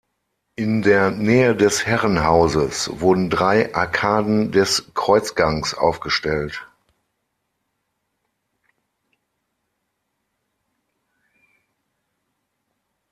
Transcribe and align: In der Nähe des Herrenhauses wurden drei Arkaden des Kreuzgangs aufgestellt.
In 0.55 0.81
der 0.81 1.11
Nähe 1.11 1.55
des 1.55 1.85
Herrenhauses 1.85 2.89
wurden 3.01 3.29
drei 3.29 3.75
Arkaden 3.75 4.51
des 4.51 4.91
Kreuzgangs 4.95 5.75
aufgestellt. 5.75 6.65